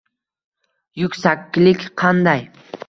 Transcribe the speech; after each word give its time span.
Yuksaklik 1.03 1.87
qanday?» 2.05 2.47